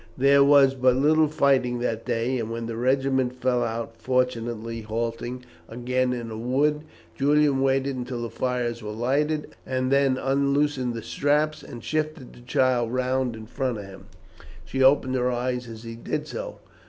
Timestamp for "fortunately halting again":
4.01-6.11